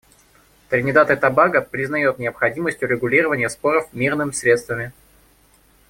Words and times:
Тринидад 0.69 1.11
и 1.11 1.15
Тобаго 1.15 1.61
признает 1.61 2.17
необходимость 2.17 2.81
урегулирования 2.81 3.49
споров 3.51 3.87
мирными 3.93 4.31
средствами. 4.31 4.93